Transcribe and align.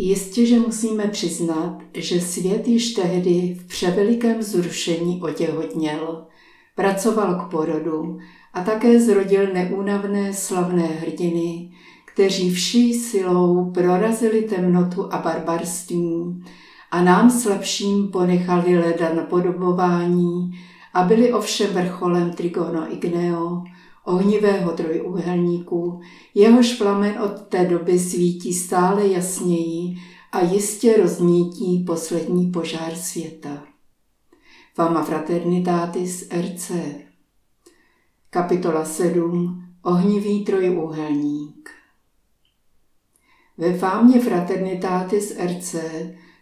Jistě, 0.00 0.46
že 0.46 0.58
musíme 0.58 1.08
přiznat, 1.08 1.78
že 1.94 2.20
svět 2.20 2.68
již 2.68 2.92
tehdy 2.92 3.56
v 3.60 3.66
převelikém 3.66 4.42
zrušení 4.42 5.22
otěhotněl, 5.22 6.26
pracoval 6.74 7.34
k 7.34 7.50
porodu 7.50 8.18
a 8.54 8.64
také 8.64 9.00
zrodil 9.00 9.52
neúnavné 9.54 10.32
slavné 10.32 10.86
hrdiny, 10.86 11.70
kteří 12.04 12.50
vší 12.50 12.94
silou 12.94 13.70
prorazili 13.70 14.42
temnotu 14.42 15.12
a 15.12 15.18
barbarství 15.18 16.42
a 16.90 17.02
nám 17.02 17.30
slabším 17.30 18.08
ponechali 18.08 18.78
leda 18.78 19.14
napodobování 19.14 20.50
a 20.94 21.02
byli 21.02 21.32
ovšem 21.32 21.70
vrcholem 21.70 22.30
Trigono 22.30 22.92
Igneo, 22.92 23.64
ohnivého 24.08 24.72
trojúhelníku, 24.72 26.00
jehož 26.34 26.74
plamen 26.74 27.22
od 27.22 27.40
té 27.40 27.64
doby 27.64 27.98
svítí 27.98 28.54
stále 28.54 29.06
jasněji 29.06 29.96
a 30.32 30.40
jistě 30.40 30.96
rozmítí 30.96 31.84
poslední 31.86 32.50
požár 32.50 32.94
světa. 32.94 33.64
Fama 34.74 35.02
Fraternitatis 35.02 36.28
RC 36.30 36.72
Kapitola 38.30 38.84
7 38.84 39.64
Ohnivý 39.82 40.44
trojúhelník 40.44 41.70
Ve 43.58 43.78
fámě 43.78 44.20
Fraternitatis 44.20 45.36
RC 45.38 45.76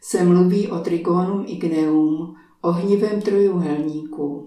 se 0.00 0.24
mluví 0.24 0.68
o 0.68 0.78
Trigonum 0.78 1.44
Igneum, 1.46 2.34
ohnivém 2.60 3.22
trojúhelníku. 3.22 4.46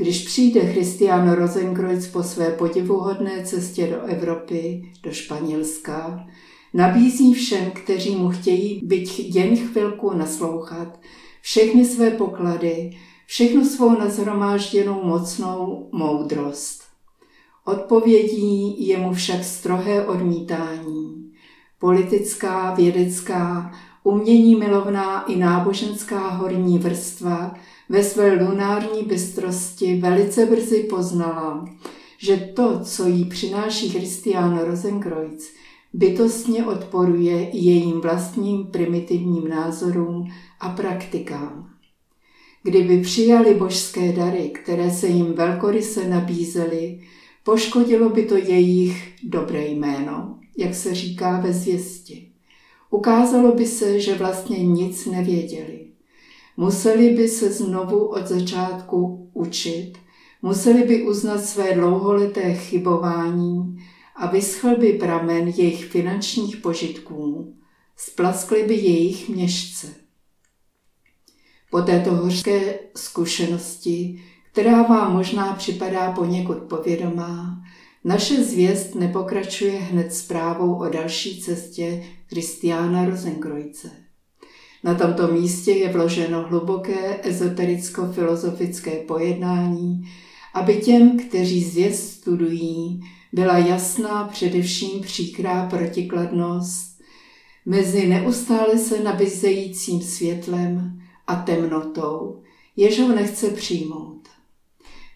Když 0.00 0.26
přijde 0.26 0.60
Christiano 0.60 1.34
Rosenkreuz 1.34 2.06
po 2.06 2.22
své 2.22 2.50
podivuhodné 2.50 3.44
cestě 3.44 3.86
do 3.86 4.02
Evropy, 4.02 4.92
do 5.02 5.12
Španělska, 5.12 6.26
nabízí 6.74 7.34
všem, 7.34 7.70
kteří 7.70 8.16
mu 8.16 8.30
chtějí 8.30 8.80
byť 8.84 9.34
jen 9.34 9.56
chvilku 9.56 10.14
naslouchat, 10.14 11.00
všechny 11.40 11.84
své 11.84 12.10
poklady, 12.10 12.90
všechnu 13.26 13.64
svou 13.64 13.98
nazhromážděnou 13.98 15.02
mocnou 15.04 15.88
moudrost. 15.92 16.82
Odpovědí 17.64 18.86
je 18.88 18.98
mu 18.98 19.12
však 19.12 19.44
strohé 19.44 20.06
odmítání. 20.06 21.32
Politická, 21.78 22.74
vědecká, 22.74 23.72
umění 24.04 24.56
milovná 24.56 25.22
i 25.22 25.36
náboženská 25.36 26.28
horní 26.28 26.78
vrstva 26.78 27.54
ve 27.88 28.04
své 28.04 28.44
lunární 28.44 29.02
bystrosti 29.02 29.96
velice 29.96 30.46
brzy 30.46 30.82
poznala, 30.82 31.64
že 32.18 32.36
to, 32.36 32.80
co 32.80 33.06
jí 33.06 33.24
přináší 33.24 33.88
Christian 33.88 34.58
Rosenkreuz, 34.58 35.52
bytostně 35.92 36.66
odporuje 36.66 37.48
jejím 37.52 38.00
vlastním 38.00 38.66
primitivním 38.66 39.48
názorům 39.48 40.28
a 40.60 40.68
praktikám. 40.68 41.70
Kdyby 42.62 43.00
přijali 43.00 43.54
božské 43.54 44.12
dary, 44.12 44.48
které 44.48 44.90
se 44.90 45.06
jim 45.06 45.32
velkoryse 45.32 46.08
nabízely, 46.08 47.00
poškodilo 47.44 48.08
by 48.08 48.22
to 48.22 48.36
jejich 48.36 49.14
dobré 49.22 49.66
jméno, 49.66 50.38
jak 50.56 50.74
se 50.74 50.94
říká 50.94 51.40
ve 51.40 51.52
zvěsti. 51.52 52.28
Ukázalo 52.90 53.54
by 53.54 53.66
se, 53.66 54.00
že 54.00 54.14
vlastně 54.14 54.66
nic 54.66 55.06
nevěděli. 55.06 55.87
Museli 56.60 57.10
by 57.10 57.28
se 57.28 57.52
znovu 57.52 58.06
od 58.06 58.26
začátku 58.26 59.30
učit, 59.32 59.92
museli 60.42 60.82
by 60.82 61.02
uznat 61.02 61.44
své 61.44 61.74
dlouholeté 61.74 62.54
chybování 62.54 63.84
a 64.16 64.26
vyschl 64.26 64.76
by 64.76 64.92
pramen 64.92 65.48
jejich 65.48 65.84
finančních 65.84 66.56
požitků, 66.56 67.54
splaskly 67.96 68.62
by 68.62 68.74
jejich 68.74 69.28
měšce. 69.28 69.86
Po 71.70 71.82
této 71.82 72.10
hořké 72.10 72.78
zkušenosti, 72.96 74.22
která 74.52 74.82
vám 74.82 75.12
možná 75.12 75.54
připadá 75.54 76.12
poněkud 76.12 76.58
povědomá, 76.58 77.62
naše 78.04 78.44
zvěst 78.44 78.94
nepokračuje 78.94 79.72
hned 79.72 80.14
zprávou 80.14 80.74
o 80.74 80.88
další 80.88 81.40
cestě 81.40 82.04
Kristiána 82.26 83.04
Rosenkrojce. 83.04 84.07
Na 84.84 84.94
tomto 84.94 85.28
místě 85.28 85.70
je 85.70 85.92
vloženo 85.92 86.42
hluboké 86.48 87.20
ezotericko-filozofické 87.22 88.90
pojednání, 88.90 90.08
aby 90.54 90.76
těm, 90.76 91.18
kteří 91.18 91.64
zvěst 91.64 92.12
studují, 92.12 93.00
byla 93.32 93.58
jasná 93.58 94.24
především 94.24 95.00
příkrá 95.00 95.66
protikladnost 95.66 96.88
mezi 97.68 98.06
neustále 98.06 98.78
se 98.78 99.02
nabízejícím 99.02 100.02
světlem 100.02 101.00
a 101.26 101.34
temnotou, 101.36 102.42
jež 102.76 103.00
ho 103.00 103.08
nechce 103.08 103.50
přijmout. 103.50 104.28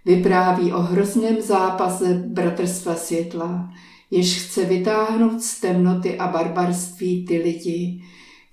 Vypráví 0.04 0.72
o 0.72 0.78
hrozném 0.78 1.40
zápase 1.40 2.14
bratrstva 2.26 2.94
světla, 2.94 3.70
jež 4.10 4.42
chce 4.42 4.64
vytáhnout 4.64 5.42
z 5.42 5.60
temnoty 5.60 6.18
a 6.18 6.28
barbarství 6.28 7.26
ty 7.26 7.38
lidi, 7.38 8.04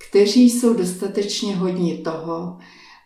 kteří 0.10 0.50
jsou 0.50 0.74
dostatečně 0.74 1.56
hodni 1.56 1.98
toho, 1.98 2.58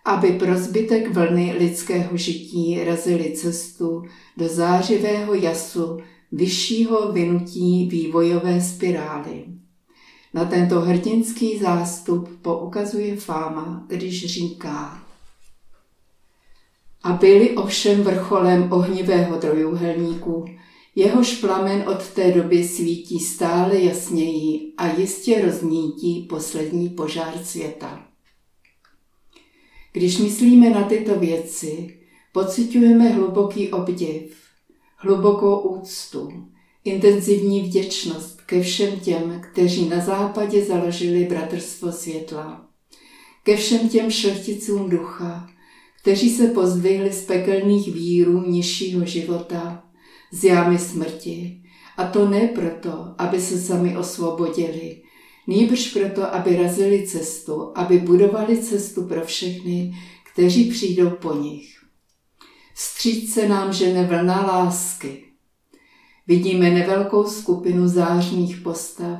aby 0.05 0.31
pro 0.31 0.57
zbytek 0.57 1.13
vlny 1.13 1.55
lidského 1.57 2.17
žití 2.17 2.83
razili 2.83 3.31
cestu 3.31 4.03
do 4.37 4.47
zářivého 4.47 5.33
jasu 5.33 5.97
vyššího 6.31 7.11
vynutí 7.11 7.85
vývojové 7.85 8.61
spirály. 8.61 9.45
Na 10.33 10.45
tento 10.45 10.81
hrdinský 10.81 11.59
zástup 11.59 12.29
poukazuje 12.41 13.15
fáma, 13.15 13.85
když 13.87 14.25
říká 14.25 15.03
a 17.03 17.11
byli 17.11 17.51
ovšem 17.51 18.03
vrcholem 18.03 18.73
ohnivého 18.73 19.37
trojúhelníku, 19.37 20.45
Jehož 20.95 21.35
plamen 21.35 21.83
od 21.89 22.09
té 22.09 22.31
doby 22.31 22.67
svítí 22.67 23.19
stále 23.19 23.79
jasněji 23.79 24.73
a 24.77 24.87
jistě 24.87 25.41
roznítí 25.45 26.25
poslední 26.29 26.89
požár 26.89 27.37
světa. 27.43 28.07
Když 29.93 30.17
myslíme 30.17 30.69
na 30.69 30.83
tyto 30.83 31.19
věci, 31.19 31.99
pocitujeme 32.33 33.09
hluboký 33.09 33.71
obdiv, 33.71 34.37
hlubokou 34.97 35.59
úctu, 35.59 36.29
intenzivní 36.83 37.61
vděčnost 37.61 38.41
ke 38.41 38.61
všem 38.61 38.99
těm, 38.99 39.41
kteří 39.51 39.89
na 39.89 39.99
západě 39.99 40.65
založili 40.65 41.25
Bratrstvo 41.25 41.91
světla, 41.91 42.67
ke 43.43 43.57
všem 43.57 43.89
těm 43.89 44.11
šlechticům 44.11 44.89
ducha, 44.89 45.49
kteří 46.01 46.29
se 46.29 46.47
pozdvihli 46.47 47.13
z 47.13 47.25
pekelných 47.25 47.93
vírů 47.93 48.43
nižšího 48.47 49.05
života 49.05 49.83
z 50.33 50.43
jámy 50.43 50.79
smrti. 50.79 51.61
A 51.97 52.07
to 52.07 52.29
ne 52.29 52.47
proto, 52.47 53.05
aby 53.17 53.41
se 53.41 53.61
sami 53.61 53.97
osvobodili, 53.97 55.01
nýbrž 55.47 55.93
proto, 55.93 56.35
aby 56.35 56.55
razili 56.55 57.07
cestu, 57.07 57.71
aby 57.75 57.99
budovali 57.99 58.63
cestu 58.63 59.03
pro 59.03 59.21
všechny, 59.21 59.95
kteří 60.33 60.71
přijdou 60.71 61.09
po 61.09 61.33
nich. 61.33 61.83
Vstříc 62.73 63.33
se 63.33 63.47
nám 63.47 63.73
žene 63.73 64.03
vlna 64.03 64.45
lásky. 64.45 65.23
Vidíme 66.27 66.69
nevelkou 66.69 67.23
skupinu 67.27 67.87
zářných 67.87 68.57
postav, 68.57 69.19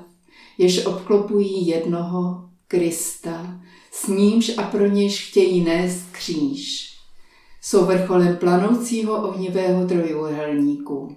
jež 0.57 0.85
obklopují 0.85 1.68
jednoho, 1.68 2.50
Krista, 2.68 3.62
s 3.91 4.07
nímž 4.07 4.51
a 4.57 4.63
pro 4.63 4.88
nějž 4.88 5.30
chtějí 5.30 5.63
nést 5.63 6.06
kříž 6.12 6.93
jsou 7.63 7.85
vrcholem 7.85 8.38
planoucího 8.38 9.29
ohnivého 9.29 9.88
trojúhelníku. 9.88 11.16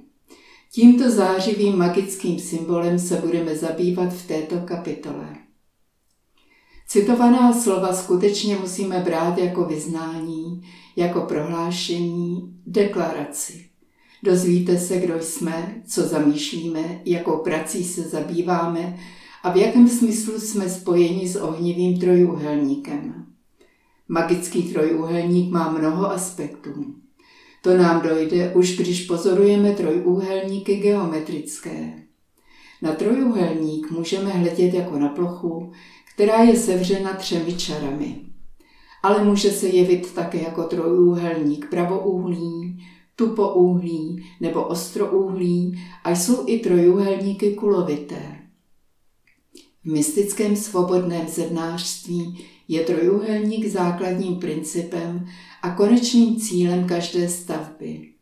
Tímto 0.73 1.11
zářivým 1.11 1.79
magickým 1.79 2.39
symbolem 2.39 2.99
se 2.99 3.17
budeme 3.17 3.57
zabývat 3.57 4.13
v 4.13 4.27
této 4.27 4.57
kapitole. 4.59 5.37
Citovaná 6.89 7.53
slova 7.53 7.93
skutečně 7.93 8.57
musíme 8.57 9.01
brát 9.01 9.39
jako 9.39 9.65
vyznání, 9.65 10.63
jako 10.97 11.21
prohlášení, 11.21 12.55
deklaraci. 12.67 13.67
Dozvíte 14.23 14.79
se, 14.79 14.99
kdo 14.99 15.15
jsme, 15.21 15.83
co 15.87 16.03
zamýšlíme, 16.03 17.01
jakou 17.05 17.37
prací 17.37 17.85
se 17.85 18.03
zabýváme 18.03 18.99
a 19.43 19.51
v 19.51 19.57
jakém 19.57 19.89
smyslu 19.89 20.41
jsme 20.41 20.69
spojeni 20.69 21.29
s 21.29 21.37
ohnivým 21.37 22.01
trojúhelníkem. 22.01 23.26
Magický 24.09 24.63
trojúhelník 24.63 25.53
má 25.53 25.71
mnoho 25.71 26.11
aspektů. 26.11 26.95
To 27.63 27.77
nám 27.77 28.03
dojde 28.03 28.55
už 28.55 28.77
když 28.77 29.05
pozorujeme 29.05 29.73
trojúhelníky 29.73 30.77
geometrické. 30.77 31.93
Na 32.83 32.93
trojúhelník 32.93 33.91
můžeme 33.91 34.31
hledět 34.31 34.75
jako 34.75 34.99
na 34.99 35.09
plochu, 35.09 35.73
která 36.15 36.43
je 36.43 36.57
sevřena 36.57 37.13
třemi 37.13 37.55
čarami. 37.55 38.21
Ale 39.03 39.25
může 39.25 39.51
se 39.51 39.69
jevit 39.69 40.13
také 40.15 40.43
jako 40.43 40.63
trojúhelník 40.63 41.71
pravoúhlý, 41.71 42.85
tupouhlý 43.17 44.27
nebo 44.41 44.65
ostrouhlý 44.65 45.83
a 46.05 46.11
jsou 46.11 46.45
i 46.47 46.59
trojúhelníky 46.59 47.55
kulovité. 47.55 48.39
V 49.85 49.93
mystickém 49.93 50.57
svobodném 50.57 51.29
zednářství 51.29 52.45
je 52.69 52.81
trojuhelník 52.81 53.67
základním 53.67 54.37
principem 54.37 55.27
a 55.63 55.71
konečným 55.71 56.41
cílem 56.41 56.87
každé 56.87 57.29
stavby. 57.29 58.13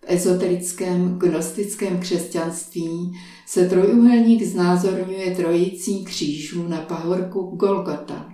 V 0.00 0.04
ezoterickém 0.06 1.18
gnostickém 1.18 2.00
křesťanství 2.00 3.18
se 3.46 3.68
trojuhelník 3.68 4.42
znázorňuje 4.42 5.36
trojicí 5.36 6.04
křížů 6.04 6.68
na 6.68 6.80
pahorku 6.80 7.40
Golgota. 7.40 8.32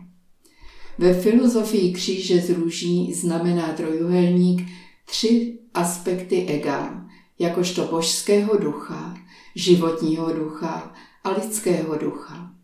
Ve 0.99 1.15
filozofii 1.15 1.93
kříže 1.93 2.41
z 2.41 2.51
růží 2.51 3.15
znamená 3.15 3.73
trojuhelník 3.73 4.69
tři 5.05 5.59
aspekty 5.75 6.47
ega, 6.47 7.07
jakožto 7.39 7.85
božského 7.85 8.57
ducha, 8.57 9.19
životního 9.55 10.33
ducha 10.33 10.95
a 11.25 11.31
lidského 11.31 11.99
ducha. 11.99 12.56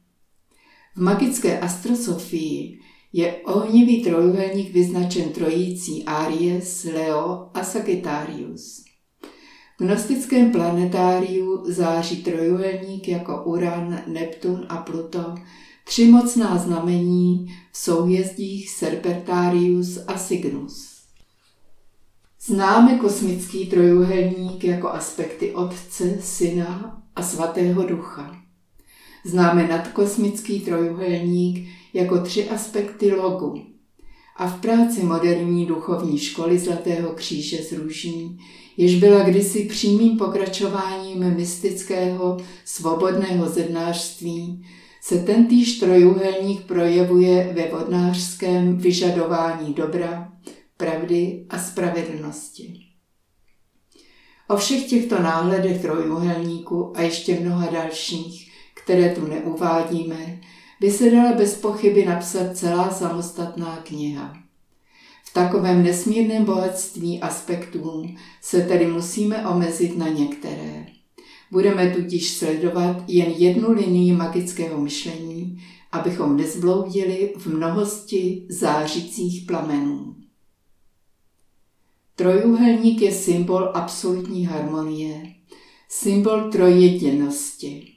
V 0.97 1.01
magické 1.01 1.61
astrosofii 1.61 2.81
je 3.13 3.33
ohnivý 3.37 4.03
trojuhelník 4.03 4.73
vyznačen 4.73 5.29
trojící 5.29 6.05
Aries, 6.05 6.85
Leo 6.85 7.51
a 7.55 7.65
Sagittarius. 7.65 8.85
V 9.81 9.85
gnostickém 9.85 10.53
planetáriu 10.53 11.63
září 11.67 12.23
trojuhelník 12.23 13.09
jako 13.09 13.45
Uran, 13.45 14.03
Neptun 14.07 14.67
a 14.69 14.77
Pluto, 14.77 15.35
tři 15.85 16.05
mocná 16.07 16.59
znamení 16.59 17.47
v 17.73 17.79
souhvězdích 17.79 18.71
Serpentarius 18.71 19.99
a 20.07 20.19
Cygnus. 20.19 21.03
Známe 22.41 22.99
kosmický 22.99 23.67
trojuhelník 23.67 24.65
jako 24.65 24.89
aspekty 24.89 25.55
Otce, 25.55 26.19
Syna 26.21 27.03
a 27.17 27.23
Svatého 27.23 27.83
Ducha. 27.83 28.42
Známe 29.25 29.69
nadkosmický 29.69 30.61
trojuhelník 30.61 31.69
jako 31.93 32.21
tři 32.21 32.49
aspekty 32.49 33.15
logu. 33.15 33.67
A 34.37 34.47
v 34.47 34.61
práci 34.61 35.03
moderní 35.03 35.67
duchovní 35.67 36.19
školy 36.19 36.59
Zlatého 36.59 37.11
kříže 37.11 37.63
z 37.63 37.73
Růží, 37.73 38.39
jež 38.77 38.95
byla 38.95 39.23
kdysi 39.23 39.65
přímým 39.65 40.19
pokračováním 40.19 41.35
mystického 41.35 42.37
svobodného 42.65 43.49
zednářství, 43.49 44.67
se 45.01 45.19
tentýž 45.19 45.79
trojuhelník 45.79 46.63
projevuje 46.63 47.53
ve 47.57 47.79
vodnářském 47.79 48.77
vyžadování 48.77 49.75
dobra, 49.75 50.33
pravdy 50.77 51.47
a 51.51 51.59
spravedlnosti. 51.59 52.81
O 54.49 54.57
všech 54.57 54.87
těchto 54.87 55.23
náhledech 55.23 55.81
trojuhelníku 55.83 56.97
a 56.97 57.03
ještě 57.03 57.41
mnoha 57.41 57.67
dalších, 57.71 58.52
které 58.85 59.15
tu 59.15 59.27
neuvádíme, 59.27 60.41
by 60.81 60.91
se 60.91 61.11
dala 61.11 61.33
bez 61.33 61.55
pochyby 61.55 62.07
napsat 62.07 62.57
celá 62.57 62.91
samostatná 62.91 63.77
kniha. 63.77 64.43
V 65.25 65.33
takovém 65.33 65.83
nesmírném 65.83 66.45
bohatství 66.45 67.21
aspektů 67.21 68.15
se 68.41 68.63
tedy 68.63 68.87
musíme 68.87 69.49
omezit 69.49 69.99
na 69.99 70.09
některé. 70.09 70.87
Budeme 71.51 71.91
tudíž 71.91 72.31
sledovat 72.31 73.05
jen 73.09 73.31
jednu 73.31 73.73
linii 73.73 74.13
magického 74.13 74.81
myšlení, 74.81 75.63
abychom 75.93 76.37
nezbloudili 76.37 77.35
v 77.39 77.47
mnohosti 77.47 78.47
zářicích 78.49 79.47
plamenů. 79.47 80.17
Trojuhelník 82.17 83.03
je 83.03 83.13
symbol 83.13 83.71
absolutní 83.75 84.47
harmonie, 84.47 85.35
symbol 85.89 86.51
trojjedinosti. 86.51 87.93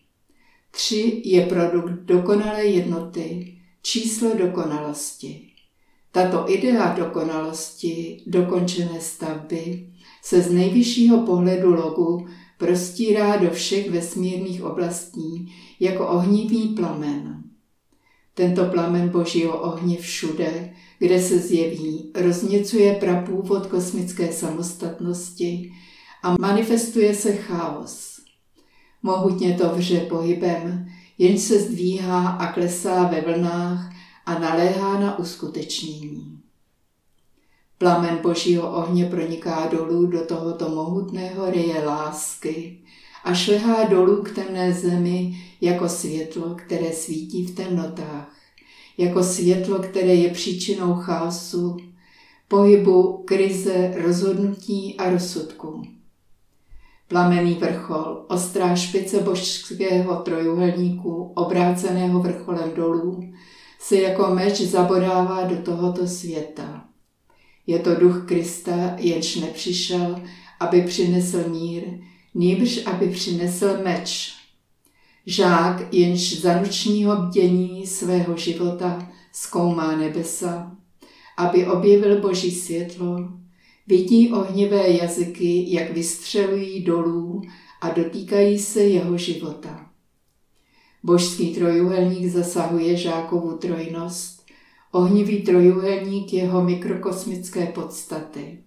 Tři 0.76 1.22
je 1.26 1.46
produkt 1.46 1.92
dokonalé 1.92 2.66
jednoty, 2.66 3.58
číslo 3.82 4.36
dokonalosti. 4.36 5.48
Tato 6.12 6.52
idea 6.52 6.94
dokonalosti, 6.94 8.24
dokončené 8.28 9.02
stavby, 9.02 9.90
se 10.24 10.42
z 10.42 10.52
nejvyššího 10.52 11.26
pohledu 11.26 11.74
logu 11.76 12.28
prostírá 12.58 13.38
do 13.38 13.50
všech 13.50 13.92
vesmírných 13.92 14.64
oblastí 14.64 15.54
jako 15.80 16.08
ohnivý 16.08 16.68
plamen. 16.68 17.44
Tento 18.34 18.66
plamen 18.66 19.10
božího 19.10 19.62
ohně 19.62 19.98
všude, 19.98 20.74
kde 21.00 21.22
se 21.22 21.40
zjeví, 21.40 22.12
rozněcuje 22.16 22.94
prapůvod 22.94 23.68
kosmické 23.68 24.34
samostatnosti 24.34 25.72
a 26.24 26.36
manifestuje 26.40 27.16
se 27.16 27.36
chaos. 27.36 28.15
Mohutně 29.06 29.54
to 29.54 29.76
vře 29.76 30.00
pohybem, 30.00 30.88
jenž 31.18 31.42
se 31.42 31.60
zdvíhá 31.60 32.30
a 32.30 32.54
klesá 32.54 33.04
ve 33.04 33.22
vlnách 33.22 33.94
a 34.26 34.40
naléhá 34.40 35.00
na 35.00 35.20
uskutečnění. 35.20 36.40
Plamen 37.78 38.18
božího 38.18 38.72
ohně 38.72 39.06
proniká 39.06 39.68
dolů 39.68 40.06
do 40.06 40.26
tohoto 40.26 40.70
mohutného 40.70 41.52
reje 41.52 41.86
lásky 41.86 42.78
a 43.24 43.34
šlehá 43.34 43.84
dolů 43.84 44.24
k 44.24 44.32
temné 44.32 44.74
zemi 44.74 45.38
jako 45.62 45.90
světlo, 45.90 46.56
které 46.56 46.92
svítí 46.92 47.46
v 47.46 47.56
temnotách, 47.56 48.36
jako 48.98 49.24
světlo, 49.24 49.80
které 49.80 50.16
je 50.16 50.30
příčinou 50.30 50.94
chaosu, 50.94 51.78
pohybu, 52.48 53.24
krize, 53.26 53.94
rozhodnutí 53.98 54.96
a 54.98 55.10
rozsudku. 55.10 55.95
Plamený 57.08 57.54
vrchol, 57.54 58.26
ostrá 58.28 58.76
špice 58.76 59.20
božského 59.20 60.16
trojuhelníku, 60.16 61.32
obráceného 61.36 62.20
vrcholem 62.20 62.72
dolů, 62.76 63.34
se 63.80 63.96
jako 63.96 64.36
meč 64.36 64.62
zabodává 64.62 65.44
do 65.44 65.56
tohoto 65.56 66.08
světa. 66.08 66.84
Je 67.68 67.80
to 67.80 67.96
duch 67.96 68.26
Krista, 68.28 68.96
jenž 68.98 69.36
nepřišel, 69.36 70.22
aby 70.60 70.82
přinesl 70.82 71.50
mír, 71.50 71.84
nýbrž 72.34 72.86
aby 72.86 73.10
přinesl 73.10 73.78
meč. 73.84 74.34
Žák, 75.26 75.94
jenž 75.94 76.42
za 76.42 76.62
nočního 76.62 77.16
bdění 77.16 77.88
svého 77.88 78.38
života 78.38 79.08
zkoumá 79.32 79.96
nebesa, 79.96 80.72
aby 81.38 81.68
objevil 81.68 82.22
boží 82.22 82.52
světlo, 82.52 83.18
vidí 83.88 84.32
ohnivé 84.32 84.90
jazyky, 84.90 85.74
jak 85.74 85.94
vystřelují 85.94 86.84
dolů 86.84 87.42
a 87.82 87.90
dotýkají 87.90 88.60
se 88.60 88.84
jeho 88.84 89.18
života. 89.18 89.90
Božský 91.04 91.56
trojuhelník 91.56 92.32
zasahuje 92.32 92.98
žákovu 92.98 93.58
trojnost, 93.58 94.46
ohnivý 94.92 95.42
trojuhelník 95.42 96.34
jeho 96.34 96.64
mikrokosmické 96.64 97.66
podstaty. 97.66 98.58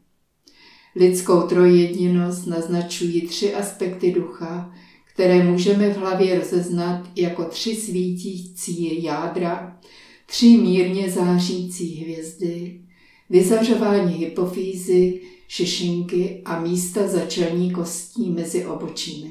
Lidskou 0.97 1.43
trojjedinost 1.43 2.47
naznačují 2.47 3.21
tři 3.21 3.55
aspekty 3.55 4.13
ducha, 4.13 4.73
které 5.15 5.45
můžeme 5.45 5.91
v 5.91 5.97
hlavě 5.97 6.39
rozeznat 6.39 7.11
jako 7.17 7.45
tři 7.45 7.77
svítící 7.77 9.03
jádra, 9.03 9.79
tři 10.27 10.47
mírně 10.57 11.11
zářící 11.11 11.95
hvězdy, 11.95 12.81
vyzařování 13.31 14.15
hypofýzy, 14.15 15.21
šišinky 15.49 16.43
a 16.45 16.61
místa 16.61 17.09
začelní 17.09 17.71
kostí 17.71 18.31
mezi 18.31 18.67
obočími. 18.67 19.31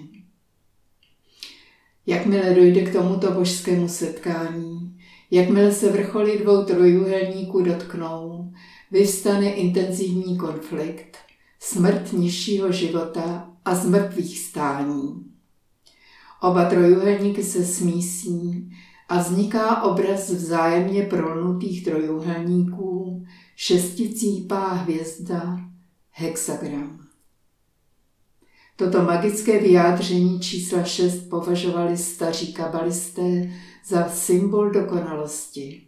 Jakmile 2.06 2.54
dojde 2.54 2.82
k 2.82 2.94
tomuto 2.94 3.32
božskému 3.32 3.88
setkání, 3.88 5.00
jakmile 5.32 5.72
se 5.72 5.92
vrcholy 5.92 6.38
dvou 6.38 6.64
trojuhelníků 6.66 7.62
dotknou, 7.62 8.52
vyvstane 8.92 9.52
intenzivní 9.52 10.38
konflikt, 10.38 11.18
smrt 11.60 12.14
nižšího 12.14 12.72
života 12.72 13.50
a 13.66 13.76
zmrtvých 13.76 14.40
stání. 14.40 15.26
Oba 16.42 16.70
trojuhelníky 16.70 17.44
se 17.44 17.66
smísí 17.66 18.70
a 19.10 19.20
vzniká 19.22 19.82
obraz 19.82 20.30
vzájemně 20.30 21.04
prolnutých 21.04 21.84
trojuhelníků, 21.84 23.26
šesticípá 23.60 24.68
hvězda, 24.74 25.60
hexagram. 26.10 27.00
Toto 28.76 29.02
magické 29.04 29.60
vyjádření 29.60 30.40
čísla 30.40 30.84
6 30.84 31.30
považovali 31.30 31.98
staří 31.98 32.54
kabalisté 32.54 33.52
za 33.86 34.10
symbol 34.10 34.70
dokonalosti. 34.70 35.82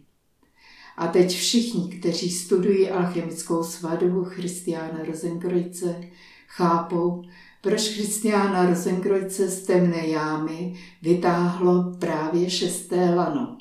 A 0.96 1.06
teď 1.06 1.36
všichni, 1.36 1.88
kteří 1.88 2.30
studují 2.30 2.90
alchemickou 2.90 3.62
svatbu 3.62 4.24
Christiana 4.24 5.04
Rosenkrojce, 5.04 6.00
chápou, 6.46 7.22
proč 7.60 7.88
Christiana 7.88 8.66
Rosenkrojce 8.66 9.48
z 9.48 9.62
temné 9.62 10.06
jámy 10.06 10.74
vytáhlo 11.02 11.94
právě 11.98 12.50
šesté 12.50 13.14
lano. 13.14 13.58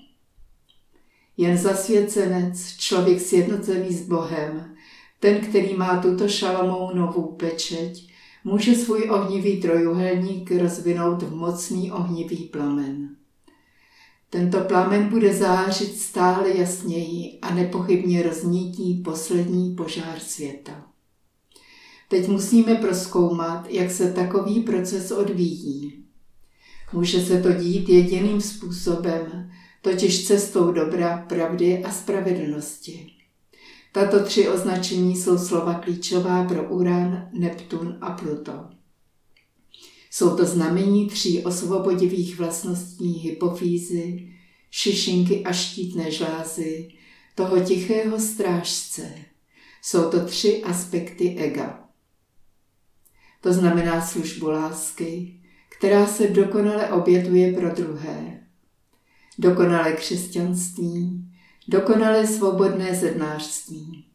Jen 1.39 1.57
zasvěcenec, 1.57 2.75
člověk 2.77 3.21
sjednocený 3.21 3.93
s 3.93 4.07
Bohem, 4.07 4.75
ten, 5.19 5.37
který 5.37 5.73
má 5.73 6.01
tuto 6.01 6.25
novou 6.93 7.35
pečeť, 7.39 8.09
může 8.43 8.75
svůj 8.75 9.09
ohnivý 9.09 9.61
trojuhelník 9.61 10.51
rozvinout 10.51 11.23
v 11.23 11.35
mocný 11.35 11.91
ohnivý 11.91 12.37
plamen. 12.37 13.15
Tento 14.29 14.59
plamen 14.59 15.09
bude 15.09 15.33
zářit 15.33 15.97
stále 15.97 16.57
jasněji 16.57 17.39
a 17.41 17.53
nepochybně 17.53 18.23
rozmítí 18.23 19.01
poslední 19.05 19.75
požár 19.75 20.19
světa. 20.19 20.87
Teď 22.09 22.27
musíme 22.27 22.75
proskoumat, 22.75 23.67
jak 23.69 23.91
se 23.91 24.13
takový 24.13 24.59
proces 24.59 25.11
odvíjí. 25.11 26.03
Může 26.93 27.21
se 27.21 27.41
to 27.41 27.53
dít 27.53 27.89
jediným 27.89 28.41
způsobem, 28.41 29.49
totiž 29.81 30.27
cestou 30.27 30.71
dobra, 30.71 31.25
pravdy 31.29 31.83
a 31.83 31.91
spravedlnosti. 31.91 33.11
Tato 33.91 34.23
tři 34.23 34.49
označení 34.49 35.15
jsou 35.15 35.37
slova 35.37 35.73
klíčová 35.73 36.43
pro 36.43 36.69
Uran, 36.69 37.29
Neptun 37.33 37.97
a 38.01 38.11
Pluto. 38.11 38.65
Jsou 40.11 40.37
to 40.37 40.45
znamení 40.45 41.07
tří 41.07 41.43
osvobodivých 41.43 42.37
vlastností 42.37 43.11
hypofýzy, 43.11 44.33
šišinky 44.71 45.43
a 45.43 45.53
štítné 45.53 46.11
žlázy, 46.11 46.91
toho 47.35 47.59
tichého 47.59 48.19
strážce. 48.19 49.13
Jsou 49.81 50.09
to 50.09 50.25
tři 50.25 50.63
aspekty 50.63 51.35
ega. 51.37 51.89
To 53.41 53.53
znamená 53.53 54.01
službu 54.01 54.49
lásky, 54.49 55.39
která 55.69 56.05
se 56.05 56.27
dokonale 56.27 56.89
obětuje 56.89 57.53
pro 57.53 57.69
druhé. 57.69 58.48
Dokonale 59.41 59.93
křesťanství, 59.93 61.25
dokonale 61.67 62.27
svobodné 62.27 62.95
zednářství. 62.95 64.05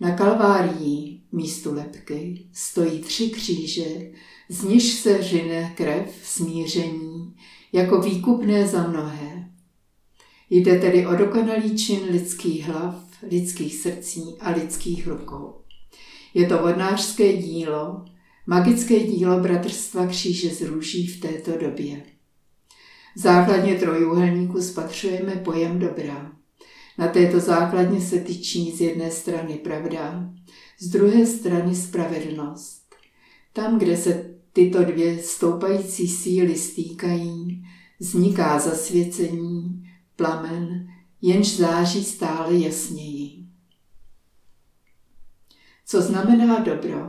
Na 0.00 0.16
Kalvárii, 0.16 1.20
místu 1.32 1.74
lepky, 1.74 2.46
stojí 2.52 3.00
tři 3.00 3.30
kříže, 3.30 3.84
z 4.48 4.62
níž 4.62 4.92
se 4.92 5.22
řine 5.22 5.72
krev 5.76 6.20
smíření, 6.22 7.34
jako 7.72 8.00
výkupné 8.00 8.66
za 8.66 8.88
mnohé. 8.88 9.50
Jde 10.50 10.78
tedy 10.78 11.06
o 11.06 11.16
dokonalý 11.16 11.78
čin 11.78 12.00
lidských 12.10 12.64
hlav, 12.64 13.04
lidských 13.30 13.74
srdcí 13.74 14.22
a 14.40 14.50
lidských 14.50 15.06
rukou. 15.06 15.54
Je 16.34 16.46
to 16.46 16.58
vodnářské 16.58 17.36
dílo, 17.36 18.04
magické 18.46 19.00
dílo 19.00 19.40
Bratrstva 19.40 20.06
kříže 20.06 20.50
z 20.50 20.62
růží 20.62 21.06
v 21.06 21.20
této 21.20 21.50
době. 21.58 22.13
Základně 23.16 23.74
trojúhelníku 23.74 24.62
spatřujeme 24.62 25.32
pojem 25.32 25.78
dobra. 25.78 26.32
Na 26.98 27.08
této 27.08 27.40
základně 27.40 28.00
se 28.00 28.20
tyčí 28.20 28.72
z 28.72 28.80
jedné 28.80 29.10
strany 29.10 29.54
pravda, 29.54 30.30
z 30.80 30.88
druhé 30.88 31.26
strany 31.26 31.74
spravedlnost. 31.74 32.94
Tam, 33.52 33.78
kde 33.78 33.96
se 33.96 34.34
tyto 34.52 34.84
dvě 34.84 35.22
stoupající 35.22 36.08
síly 36.08 36.56
stýkají, 36.56 37.64
vzniká 38.00 38.58
zasvěcení, 38.58 39.88
plamen, 40.16 40.88
jenž 41.22 41.56
září 41.56 42.04
stále 42.04 42.54
jasněji. 42.54 43.44
Co 45.86 46.02
znamená 46.02 46.58
dobro? 46.58 47.08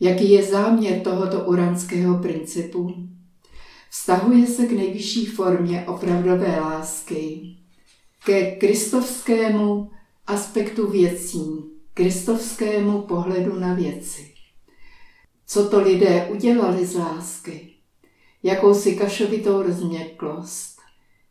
Jaký 0.00 0.30
je 0.30 0.42
záměr 0.42 1.00
tohoto 1.00 1.44
uranského 1.44 2.18
principu? 2.18 3.11
Vztahuje 3.94 4.46
se 4.46 4.66
k 4.66 4.72
nejvyšší 4.72 5.26
formě 5.26 5.84
opravdové 5.88 6.60
lásky, 6.60 7.56
ke 8.24 8.56
kristovskému 8.56 9.90
aspektu 10.26 10.90
věcí, 10.90 11.64
kristovskému 11.94 13.02
pohledu 13.02 13.58
na 13.58 13.74
věci. 13.74 14.34
Co 15.46 15.68
to 15.68 15.80
lidé 15.80 16.28
udělali 16.30 16.86
z 16.86 16.94
lásky? 16.94 17.74
Jakousi 18.42 18.96
kašovitou 18.96 19.62
rozměklost, 19.62 20.78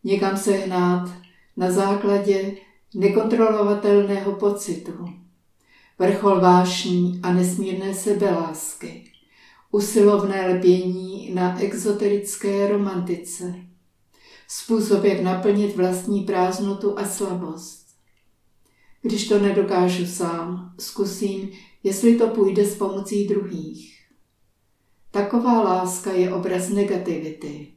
někam 0.03 0.37
se 0.37 0.51
hnát 0.51 1.09
na 1.57 1.71
základě 1.71 2.53
nekontrolovatelného 2.95 4.31
pocitu, 4.31 5.09
vrchol 5.99 6.41
vášní 6.41 7.19
a 7.23 7.33
nesmírné 7.33 7.93
sebelásky, 7.93 9.10
usilovné 9.71 10.53
lpění 10.55 11.31
na 11.33 11.61
exoterické 11.61 12.67
romantice, 12.67 13.55
způsob, 14.47 15.03
jak 15.03 15.19
naplnit 15.21 15.75
vlastní 15.75 16.23
prázdnotu 16.23 16.99
a 16.99 17.05
slabost. 17.05 17.87
Když 19.01 19.27
to 19.27 19.39
nedokážu 19.39 20.05
sám, 20.05 20.73
zkusím, 20.79 21.49
jestli 21.83 22.15
to 22.15 22.27
půjde 22.27 22.65
s 22.65 22.75
pomocí 22.75 23.27
druhých. 23.27 23.97
Taková 25.11 25.61
láska 25.61 26.11
je 26.11 26.33
obraz 26.33 26.69
negativity, 26.69 27.67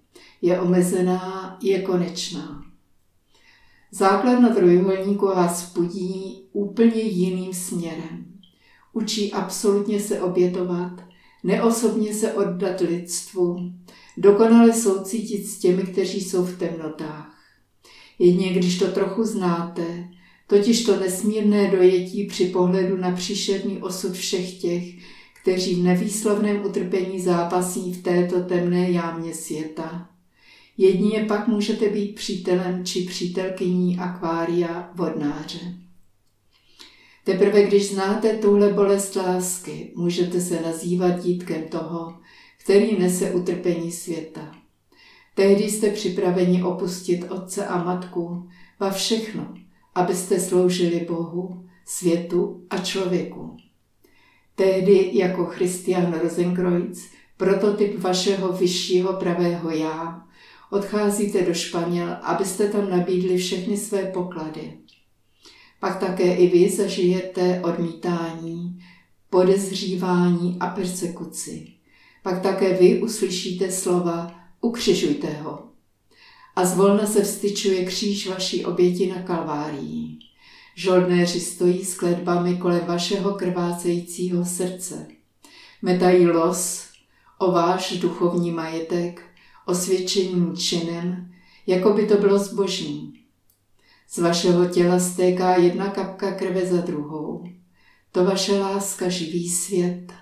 je 0.43 0.61
omezená, 0.61 1.59
je 1.63 1.83
konečná. 1.83 2.65
Základna 3.91 4.49
trojuhelníku 4.49 5.27
vás 5.27 5.71
pudí 5.71 6.49
úplně 6.53 7.01
jiným 7.03 7.55
směrem. 7.55 8.25
Učí 8.93 9.33
absolutně 9.33 10.01
se 10.01 10.21
obětovat, 10.21 11.14
neosobně 11.45 12.15
se 12.15 12.33
oddat 12.33 12.81
lidstvu, 12.81 13.73
dokonale 14.17 14.73
soucítit 14.73 15.47
s 15.47 15.59
těmi, 15.59 15.83
kteří 15.83 16.21
jsou 16.21 16.45
v 16.45 16.59
temnotách. 16.59 17.39
Jedně 18.19 18.53
když 18.53 18.79
to 18.79 18.87
trochu 18.87 19.25
znáte, 19.25 20.09
totiž 20.47 20.85
to 20.85 21.01
nesmírné 21.01 21.71
dojetí 21.71 22.27
při 22.27 22.47
pohledu 22.47 22.97
na 22.97 23.13
příšerný 23.13 23.83
osud 23.83 24.13
všech 24.13 24.55
těch, 24.55 24.85
kteří 25.43 25.75
v 25.75 25.85
nevýslovném 25.85 26.65
utrpení 26.65 27.21
zápasí 27.21 27.93
v 27.93 28.03
této 28.03 28.41
temné 28.41 28.91
jámě 28.91 29.35
světa. 29.35 30.09
Jedině 30.77 31.25
pak 31.29 31.49
můžete 31.49 31.89
být 31.89 32.15
přítelem 32.15 32.85
či 32.85 33.03
přítelkyní 33.03 33.99
akvária 33.99 34.91
vodnáře. 34.95 35.84
Teprve 37.25 37.63
když 37.63 37.91
znáte 37.91 38.37
tuhle 38.37 38.73
bolest 38.73 39.17
lásky, 39.17 39.93
můžete 39.97 40.41
se 40.41 40.61
nazývat 40.61 41.23
dítkem 41.23 41.69
toho, 41.69 42.15
který 42.65 42.99
nese 42.99 43.31
utrpení 43.31 43.93
světa. 43.93 44.55
Tehdy 45.35 45.65
jste 45.65 45.91
připraveni 45.91 46.63
opustit 46.63 47.31
otce 47.31 47.67
a 47.67 47.85
matku, 47.85 48.49
va 48.81 48.91
všechno, 48.91 49.55
abyste 49.95 50.41
sloužili 50.41 51.07
Bohu, 51.09 51.65
světu 51.87 52.67
a 52.71 52.79
člověku. 52.79 53.57
Tehdy 54.55 55.11
jako 55.13 55.45
Christian 55.45 56.19
Rosenkreuz, 56.23 57.09
prototyp 57.37 57.99
vašeho 57.99 58.53
vyššího 58.53 59.13
pravého 59.13 59.71
já, 59.71 60.25
odcházíte 60.71 61.43
do 61.43 61.55
Španěl, 61.55 62.17
abyste 62.23 62.69
tam 62.69 62.91
nabídli 62.91 63.37
všechny 63.37 63.77
své 63.77 64.03
poklady. 64.03 64.73
Pak 65.85 65.99
také 65.99 66.35
i 66.35 66.47
vy 66.47 66.71
zažijete 66.71 67.61
odmítání, 67.65 68.79
podezřívání 69.31 70.57
a 70.61 70.67
persekuci. 70.67 71.69
Pak 72.23 72.43
také 72.43 72.75
vy 72.75 73.03
uslyšíte 73.03 73.73
slova 73.73 74.35
ukřižujte 74.61 75.33
ho. 75.33 75.63
A 76.57 76.65
zvolna 76.65 77.07
se 77.07 77.23
vstyčuje 77.23 77.85
kříž 77.85 78.29
vaší 78.29 78.65
oběti 78.65 79.07
na 79.07 79.23
Kalvárii. 79.23 80.19
Žoldnéři 80.75 81.41
stojí 81.41 81.85
s 81.85 81.95
kledbami 81.95 82.57
kolem 82.57 82.87
vašeho 82.87 83.35
krvácejícího 83.35 84.45
srdce. 84.45 85.07
Metají 85.83 86.27
los 86.27 86.89
o 87.39 87.53
váš 87.53 87.99
duchovní 87.99 88.51
majetek, 88.51 89.23
osvědčením 89.67 90.57
činem, 90.57 91.33
jako 91.67 91.93
by 91.93 92.07
to 92.07 92.17
bylo 92.17 92.39
zbožní. 92.39 93.24
Z 94.15 94.19
vašeho 94.19 94.67
těla 94.67 94.99
stéká 94.99 95.57
jedna 95.57 95.87
kapka 95.87 96.33
krve 96.33 96.67
za 96.67 96.81
druhou. 96.81 97.45
To 98.13 98.25
vaše 98.25 98.59
láska 98.59 99.09
živí 99.09 99.49
svět. 99.49 100.13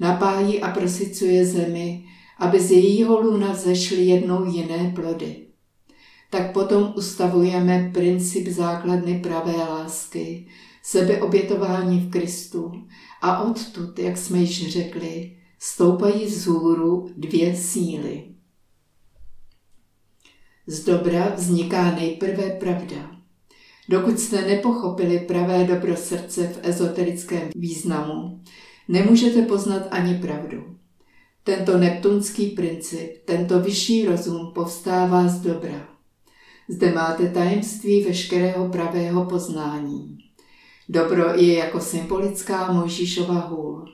Napájí 0.00 0.62
a 0.62 0.70
prosicuje 0.70 1.46
zemi, 1.46 2.04
aby 2.38 2.60
z 2.60 2.70
jejího 2.70 3.20
luna 3.20 3.52
vzešly 3.52 4.02
jednou 4.02 4.44
jiné 4.44 4.92
plody 4.94 5.44
tak 6.34 6.52
potom 6.52 6.92
ustavujeme 6.96 7.90
princip 7.94 8.48
základny 8.48 9.20
pravé 9.22 9.52
lásky, 9.52 10.46
sebeobětování 10.82 12.00
v 12.00 12.10
Kristu 12.10 12.72
a 13.22 13.42
odtud, 13.42 13.98
jak 13.98 14.16
jsme 14.16 14.38
již 14.38 14.72
řekli, 14.72 15.36
stoupají 15.58 16.24
vzhůru 16.24 17.10
dvě 17.16 17.56
síly. 17.56 18.33
Z 20.66 20.84
dobra 20.84 21.32
vzniká 21.36 21.90
nejprve 21.90 22.50
pravda. 22.50 23.10
Dokud 23.88 24.18
jste 24.18 24.42
nepochopili 24.42 25.18
pravé 25.18 25.64
dobro 25.64 25.96
srdce 25.96 26.46
v 26.46 26.58
ezoterickém 26.62 27.50
významu, 27.54 28.40
nemůžete 28.88 29.42
poznat 29.42 29.82
ani 29.90 30.14
pravdu. 30.14 30.76
Tento 31.44 31.78
neptunský 31.78 32.46
princip, 32.46 33.10
tento 33.24 33.60
vyšší 33.60 34.06
rozum 34.06 34.52
povstává 34.54 35.28
z 35.28 35.40
dobra. 35.40 35.88
Zde 36.68 36.92
máte 36.92 37.28
tajemství 37.28 38.04
veškerého 38.04 38.68
pravého 38.68 39.24
poznání. 39.24 40.18
Dobro 40.88 41.34
je 41.34 41.54
jako 41.54 41.80
symbolická 41.80 42.72
Mojžíšova 42.72 43.40
hůl. 43.40 43.84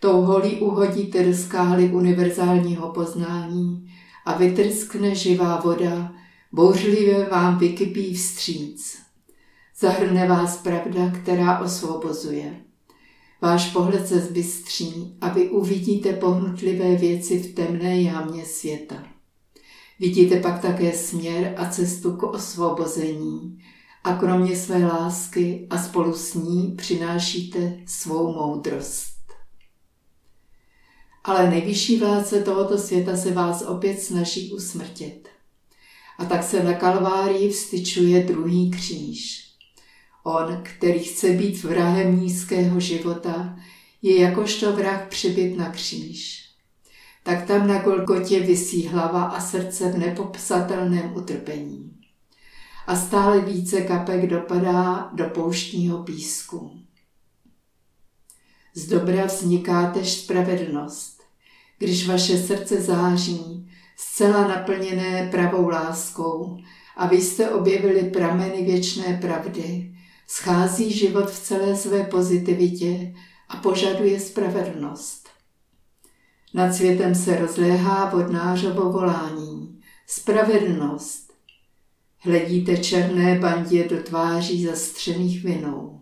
Tou 0.00 0.20
holí 0.20 0.60
uhodíte 0.60 1.24
do 1.24 1.34
skály 1.34 1.88
univerzálního 1.88 2.88
poznání 2.88 3.91
a 4.24 4.38
vytryskne 4.38 5.14
živá 5.14 5.60
voda, 5.60 6.12
bouřlivě 6.52 7.28
vám 7.30 7.58
vykypí 7.58 8.14
vstříc. 8.14 8.98
Zahrne 9.78 10.28
vás 10.28 10.56
pravda, 10.56 11.10
která 11.22 11.58
osvobozuje. 11.58 12.60
Váš 13.40 13.70
pohled 13.70 14.08
se 14.08 14.20
zbystří 14.20 15.16
a 15.20 15.28
vy 15.28 15.50
uvidíte 15.50 16.12
pohnutlivé 16.12 16.96
věci 16.96 17.38
v 17.38 17.54
temné 17.54 18.02
jámě 18.02 18.44
světa. 18.44 19.02
Vidíte 20.00 20.40
pak 20.40 20.62
také 20.62 20.92
směr 20.92 21.54
a 21.56 21.70
cestu 21.70 22.16
k 22.16 22.22
osvobození 22.22 23.58
a 24.04 24.14
kromě 24.14 24.56
své 24.56 24.86
lásky 24.86 25.66
a 25.70 25.78
spolu 25.78 26.12
s 26.12 26.34
ní 26.34 26.74
přinášíte 26.78 27.78
svou 27.86 28.32
moudrost. 28.32 29.21
Ale 31.24 31.50
nejvyšší 31.50 31.98
vládce 31.98 32.42
tohoto 32.42 32.78
světa 32.78 33.16
se 33.16 33.32
vás 33.32 33.62
opět 33.62 34.00
snaží 34.00 34.52
usmrtit. 34.52 35.28
A 36.18 36.24
tak 36.24 36.42
se 36.42 36.62
na 36.62 36.74
Kalvárii 36.74 37.50
vstyčuje 37.50 38.22
druhý 38.22 38.70
kříž. 38.70 39.48
On, 40.24 40.60
který 40.62 40.98
chce 40.98 41.30
být 41.30 41.62
vrahem 41.62 42.20
nízkého 42.20 42.80
života, 42.80 43.58
je 44.02 44.20
jakožto 44.20 44.72
vrah 44.72 45.08
přibyt 45.08 45.56
na 45.56 45.70
kříž. 45.70 46.48
Tak 47.22 47.46
tam 47.46 47.68
na 47.68 47.82
Golgotě 47.82 48.40
visí 48.40 48.86
hlava 48.86 49.24
a 49.24 49.40
srdce 49.40 49.92
v 49.92 49.98
nepopsatelném 49.98 51.16
utrpení. 51.16 51.96
A 52.86 52.96
stále 52.96 53.40
více 53.40 53.80
kapek 53.80 54.26
dopadá 54.26 55.10
do 55.12 55.24
pouštního 55.24 56.02
písku. 56.02 56.78
Z 58.74 58.86
dobra 58.86 59.26
vzniká 59.26 59.90
tež 59.90 60.12
spravedlnost. 60.12 61.11
Když 61.82 62.08
vaše 62.08 62.38
srdce 62.38 62.80
září, 62.80 63.70
zcela 63.96 64.48
naplněné 64.48 65.28
pravou 65.30 65.68
láskou, 65.68 66.58
a 66.96 67.06
vy 67.06 67.20
jste 67.20 67.50
objevili 67.50 68.10
prameny 68.10 68.64
věčné 68.64 69.18
pravdy, 69.20 69.94
schází 70.26 70.92
život 70.92 71.30
v 71.30 71.38
celé 71.38 71.76
své 71.76 72.04
pozitivitě 72.04 73.14
a 73.48 73.56
požaduje 73.56 74.20
spravedlnost. 74.20 75.28
Nad 76.54 76.72
světem 76.72 77.14
se 77.14 77.38
rozléhá 77.38 78.10
vodnářovo 78.10 78.92
volání. 78.92 79.80
Spravedlnost. 80.06 81.32
Hledíte 82.18 82.76
černé 82.76 83.38
bandě 83.38 83.88
do 83.88 84.02
tváří 84.02 84.66
zastřených 84.66 85.44
vinou. 85.44 86.01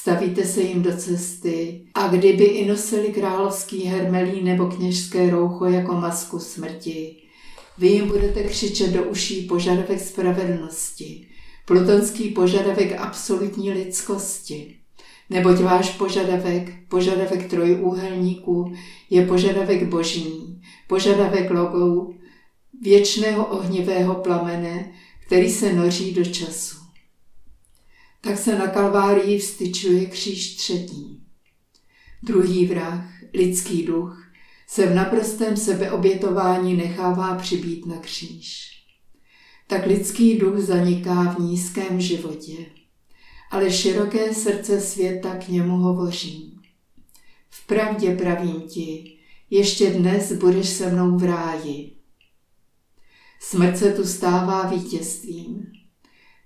Stavíte 0.00 0.44
se 0.44 0.62
jim 0.62 0.82
do 0.82 0.96
cesty 0.96 1.80
a 1.94 2.08
kdyby 2.08 2.44
i 2.44 2.68
nosili 2.68 3.08
královský 3.08 3.84
hermelí 3.84 4.42
nebo 4.42 4.66
kněžské 4.66 5.30
roucho 5.30 5.64
jako 5.64 5.94
masku 5.94 6.38
smrti, 6.38 7.16
vy 7.78 7.88
jim 7.88 8.08
budete 8.08 8.42
křičet 8.42 8.90
do 8.90 9.04
uší 9.04 9.42
požadavek 9.42 10.00
spravedlnosti, 10.00 11.26
plutonský 11.64 12.28
požadavek 12.28 12.92
absolutní 12.98 13.70
lidskosti. 13.72 14.76
Neboť 15.30 15.60
váš 15.60 15.90
požadavek, 15.90 16.88
požadavek 16.88 17.50
trojúhelníků, 17.50 18.72
je 19.10 19.26
požadavek 19.26 19.88
boží, 19.88 20.60
požadavek 20.86 21.50
logou, 21.50 22.14
věčného 22.82 23.46
ohnivého 23.46 24.14
plamene, 24.14 24.92
který 25.26 25.50
se 25.50 25.72
noří 25.72 26.14
do 26.14 26.24
času. 26.24 26.75
Tak 28.26 28.38
se 28.38 28.58
na 28.58 28.66
Kalvárii 28.66 29.38
vstyčuje 29.38 30.06
kříž 30.06 30.56
třetí. 30.56 31.22
Druhý 32.22 32.66
vrah, 32.66 33.04
lidský 33.34 33.82
duch, 33.82 34.32
se 34.66 34.86
v 34.86 34.94
naprostém 34.94 35.56
sebeobětování 35.56 36.76
nechává 36.76 37.34
přibít 37.34 37.86
na 37.86 37.98
kříž. 37.98 38.70
Tak 39.66 39.86
lidský 39.86 40.38
duch 40.38 40.58
zaniká 40.58 41.22
v 41.22 41.38
nízkém 41.38 42.00
životě, 42.00 42.66
ale 43.50 43.72
široké 43.72 44.34
srdce 44.34 44.80
světa 44.80 45.36
k 45.36 45.48
němu 45.48 45.76
hovoří. 45.76 46.60
V 47.50 47.66
pravdě 47.66 48.16
pravím 48.16 48.60
ti, 48.60 49.18
ještě 49.50 49.90
dnes 49.90 50.32
budeš 50.32 50.68
se 50.68 50.92
mnou 50.92 51.18
v 51.18 51.24
ráji. 51.24 51.96
Smrt 53.40 53.78
se 53.78 53.92
tu 53.92 54.04
stává 54.04 54.62
vítězstvím. 54.66 55.75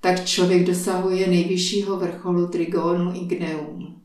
Tak 0.00 0.24
člověk 0.24 0.66
dosahuje 0.66 1.26
nejvyššího 1.26 1.96
vrcholu 1.96 2.48
trigonu 2.48 3.12
igneum. 3.14 4.02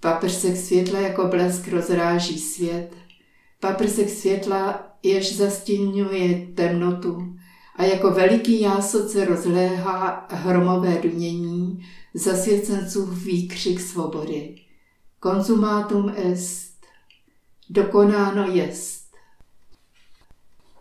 Paprsek 0.00 0.56
světla 0.56 1.00
jako 1.00 1.26
blesk 1.26 1.68
rozráží 1.68 2.38
svět. 2.38 2.90
Paprsek 3.60 4.10
světla 4.10 4.88
jež 5.02 5.36
zastínňuje 5.36 6.46
temnotu 6.54 7.36
a 7.76 7.84
jako 7.84 8.10
veliký 8.10 8.60
jásot 8.60 9.10
se 9.10 9.24
rozléhá 9.24 10.26
hromové 10.30 10.98
dunění 11.02 11.86
zasvěcenců 12.14 13.06
výkřik 13.06 13.80
svobody. 13.80 14.56
Konzumátum 15.20 16.12
est. 16.16 16.72
Dokonáno 17.70 18.46
jest. 18.46 19.08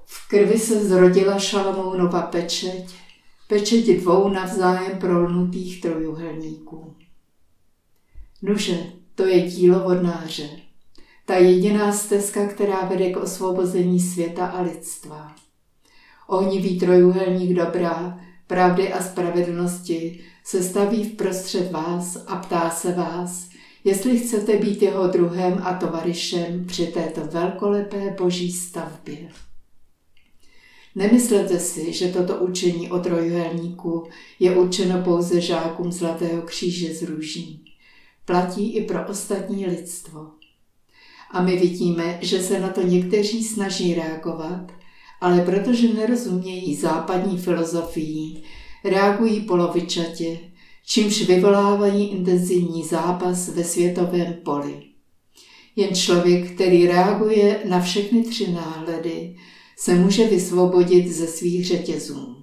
V 0.06 0.28
krvi 0.28 0.60
se 0.60 0.86
zrodila 0.86 1.40
Šalamounova 1.40 2.22
pečeť, 2.22 2.96
pečeť 3.48 4.00
dvou 4.00 4.30
navzájem 4.30 5.00
prolnutých 5.00 5.82
trojuhelníků. 5.82 6.96
Nuže, 8.42 8.78
to 9.16 9.26
je 9.26 9.42
dílo 9.42 9.80
vodnáře. 9.80 10.50
Ta 11.26 11.36
jediná 11.36 11.92
stezka, 11.92 12.48
která 12.48 12.86
vede 12.86 13.10
k 13.10 13.18
osvobození 13.18 14.00
světa 14.00 14.48
a 14.48 14.62
lidstva. 14.62 15.36
Ohnivý 16.28 16.80
trojuhelník 16.80 17.56
dobrá, 17.56 18.20
pravdy 18.48 18.94
a 18.94 19.04
spravedlnosti 19.04 20.20
se 20.44 20.64
staví 20.64 21.04
v 21.04 21.16
prostřed 21.16 21.72
vás 21.72 22.18
a 22.28 22.36
ptá 22.36 22.70
se 22.70 22.92
vás, 22.92 23.50
jestli 23.84 24.20
chcete 24.20 24.58
být 24.58 24.82
jeho 24.82 25.08
druhem 25.08 25.62
a 25.64 25.74
tovarišem 25.74 26.66
při 26.66 26.88
této 26.88 27.22
velkolepé 27.22 28.16
boží 28.18 28.52
stavbě. 28.52 29.30
Nemyslete 30.98 31.60
si, 31.60 31.94
že 31.94 32.08
toto 32.08 32.36
učení 32.36 32.92
o 32.92 33.00
trojuhelníku 33.00 34.04
je 34.40 34.56
určeno 34.56 35.02
pouze 35.04 35.42
žákům 35.42 35.92
Zlatého 35.92 36.42
kříže 36.42 36.94
z 36.94 37.04
růží. 37.04 37.66
Platí 38.26 38.76
i 38.76 38.86
pro 38.86 39.08
ostatní 39.10 39.66
lidstvo. 39.66 40.28
A 41.32 41.42
my 41.42 41.58
vidíme, 41.58 42.20
že 42.22 42.42
se 42.42 42.60
na 42.60 42.70
to 42.70 42.82
někteří 42.82 43.44
snaží 43.44 43.94
reagovat, 43.94 44.72
ale 45.22 45.42
protože 45.42 45.94
nerozumějí 45.94 46.76
západní 46.76 47.38
filozofii, 47.38 48.42
reagují 48.84 49.42
polovičatě, 49.42 50.40
čímž 50.86 51.22
vyvolávají 51.22 52.08
intenzivní 52.08 52.84
zápas 52.84 53.50
ve 53.50 53.64
světovém 53.64 54.34
poli. 54.34 54.84
Jen 55.76 55.96
člověk, 55.96 56.52
který 56.52 56.88
reaguje 56.88 57.60
na 57.70 57.82
všechny 57.82 58.24
tři 58.24 58.52
náhledy, 58.52 59.36
se 59.80 59.96
může 59.96 60.28
vysvobodit 60.28 61.08
ze 61.08 61.28
svých 61.28 61.68
řetězů. 61.68 62.36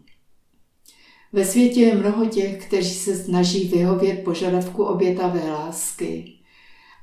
Ve 1.33 1.45
světě 1.45 1.81
je 1.81 1.95
mnoho 1.95 2.27
těch, 2.27 2.67
kteří 2.67 2.95
se 2.95 3.17
snaží 3.17 3.69
vyhovět 3.69 4.25
požadavku 4.25 4.85
obětavé 4.85 5.51
lásky, 5.51 6.33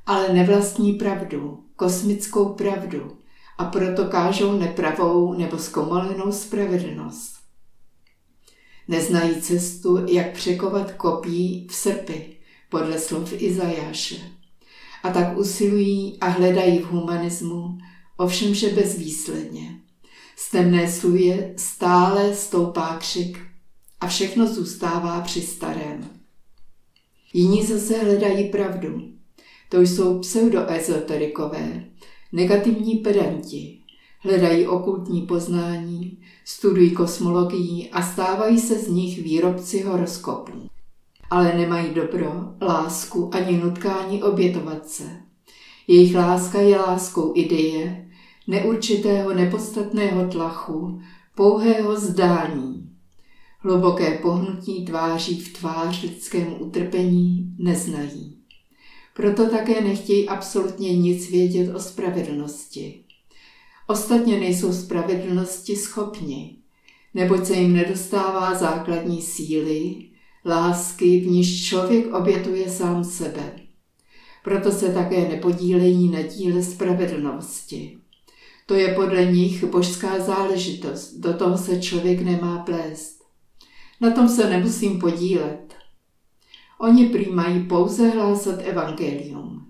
ale 0.06 0.34
nevlastní 0.34 0.94
pravdu, 0.94 1.64
kosmickou 1.76 2.54
pravdu 2.54 3.18
a 3.58 3.66
proto 3.66 4.06
kážou 4.06 4.58
nepravou 4.58 5.34
nebo 5.34 5.58
zkomolenou 5.58 6.32
spravedlnost. 6.32 7.36
Neznají 8.88 9.42
cestu, 9.42 10.06
jak 10.08 10.34
překovat 10.34 10.92
kopí 10.92 11.68
v 11.70 11.76
srpy, 11.76 12.38
podle 12.70 13.00
slov 13.00 13.34
Izajáše. 13.34 14.16
A 15.04 15.10
tak 15.10 15.38
usilují 15.38 16.18
a 16.22 16.28
hledají 16.28 16.80
v 16.80 16.86
humanismu, 16.86 17.78
ovšem 18.18 18.56
že 18.56 18.70
bezvýsledně. 18.70 19.81
Z 20.42 20.52
temné 20.52 20.92
suje 20.92 21.54
stále 21.58 22.36
stoupá 22.36 22.98
křik 22.98 23.40
a 24.00 24.08
všechno 24.08 24.48
zůstává 24.48 25.22
při 25.22 25.42
starém. 25.42 26.10
Jiní 27.34 27.66
zase 27.66 27.98
hledají 27.98 28.50
pravdu. 28.50 29.02
To 29.70 29.82
jsou 29.82 30.20
pseudoezoterikové, 30.20 31.84
negativní 32.32 32.96
pedanti. 32.96 33.80
Hledají 34.20 34.68
okultní 34.68 35.22
poznání, 35.22 36.18
studují 36.46 36.92
kosmologii 36.92 37.90
a 37.90 38.02
stávají 38.02 38.60
se 38.60 38.80
z 38.80 38.88
nich 38.88 39.24
výrobci 39.24 39.82
horoskopů. 39.82 40.70
Ale 41.30 41.54
nemají 41.58 41.94
dobro, 41.94 42.32
lásku 42.62 43.30
ani 43.34 43.58
nutkání 43.58 44.24
obětovat 44.24 44.88
se. 44.88 45.04
Jejich 45.88 46.16
láska 46.16 46.62
je 46.62 46.78
láskou 46.78 47.34
ideje, 47.36 48.11
neurčitého 48.52 49.34
nepodstatného 49.34 50.28
tlachu, 50.28 51.02
pouhého 51.36 52.00
zdání. 52.00 52.90
Hluboké 53.60 54.12
pohnutí 54.12 54.86
tváří 54.86 55.40
v 55.40 55.54
tvář 55.54 56.04
lidskému 56.04 56.56
utrpení 56.56 57.56
neznají. 57.58 58.38
Proto 59.16 59.50
také 59.50 59.82
nechtějí 59.82 60.30
absolutně 60.30 60.98
nic 60.98 61.32
vědět 61.32 61.76
o 61.76 61.80
spravedlnosti. 61.80 63.04
Ostatně 63.88 64.40
nejsou 64.40 64.74
spravedlnosti 64.74 65.76
schopni, 65.76 66.56
neboť 67.14 67.46
se 67.46 67.54
jim 67.54 67.74
nedostává 67.74 68.56
základní 68.56 69.22
síly, 69.22 69.96
lásky, 70.46 71.20
v 71.20 71.28
níž 71.28 71.68
člověk 71.68 72.14
obětuje 72.14 72.70
sám 72.70 73.04
sebe. 73.04 73.60
Proto 74.44 74.72
se 74.72 74.94
také 74.94 75.28
nepodílejí 75.30 76.10
na 76.10 76.22
díle 76.22 76.64
spravedlnosti. 76.64 78.01
To 78.72 78.78
je 78.78 78.94
podle 78.94 79.26
nich 79.26 79.64
božská 79.64 80.20
záležitost, 80.20 81.14
do 81.14 81.34
toho 81.34 81.58
se 81.58 81.82
člověk 81.82 82.22
nemá 82.22 82.58
plést. 82.60 83.24
Na 84.02 84.12
tom 84.12 84.30
se 84.30 84.50
nemusím 84.50 85.00
podílet. 85.00 85.76
Oni 86.80 87.06
prý 87.06 87.32
mají 87.32 87.64
pouze 87.64 88.10
hlásat 88.10 88.56
evangelium. 88.64 89.66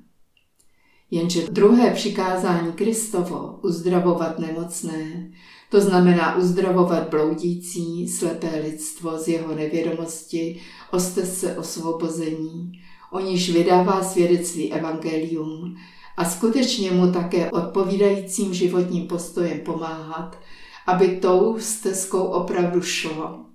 Jenže 1.11 1.47
druhé 1.51 1.91
přikázání 1.91 2.73
Kristovo, 2.73 3.59
uzdravovat 3.63 4.39
nemocné, 4.39 5.31
to 5.69 5.81
znamená 5.81 6.35
uzdravovat 6.35 7.09
bloudící, 7.09 8.07
slepé 8.07 8.61
lidstvo 8.63 9.17
z 9.17 9.27
jeho 9.27 9.55
nevědomosti, 9.55 10.61
oste 10.91 11.25
se 11.25 11.57
osvobození, 11.57 12.71
o 13.11 13.19
níž 13.19 13.49
vydává 13.49 14.03
svědectví 14.03 14.73
evangelium 14.73 15.75
a 16.17 16.29
skutečně 16.29 16.91
mu 16.91 17.11
také 17.11 17.51
odpovídajícím 17.51 18.53
životním 18.53 19.07
postojem 19.07 19.59
pomáhat, 19.59 20.39
aby 20.87 21.07
tou 21.07 21.59
stezkou 21.59 22.23
opravdu 22.23 22.81
šlo. 22.81 23.45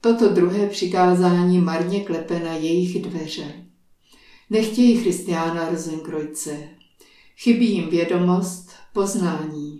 Toto 0.00 0.28
druhé 0.28 0.66
přikázání 0.66 1.58
marně 1.58 2.04
klepe 2.04 2.38
na 2.38 2.52
jejich 2.52 3.02
dveře. 3.02 3.64
Nechtějí 4.50 4.96
Christiana 4.96 5.68
Rosenkrojce. 5.68 6.68
Chybí 7.36 7.72
jim 7.72 7.90
vědomost, 7.90 8.70
poznání. 8.92 9.78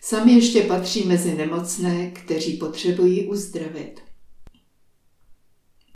Sami 0.00 0.32
ještě 0.32 0.62
patří 0.62 1.04
mezi 1.04 1.34
nemocné, 1.34 2.10
kteří 2.10 2.56
potřebují 2.56 3.28
uzdravit. 3.28 4.00